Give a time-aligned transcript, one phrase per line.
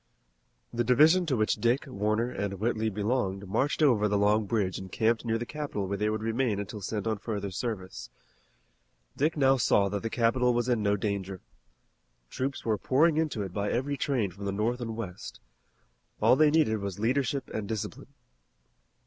[0.73, 4.91] The division to which Dick, Warner, and Whitley belonged marched over the Long Bridge and
[4.91, 8.09] camped near the capital where they would remain until sent on further service.
[9.15, 11.39] Dick now saw that the capital was in no danger.
[12.31, 15.39] Troops were pouring into it by every train from the north and west.
[16.19, 18.11] All they needed was leadership and discipline.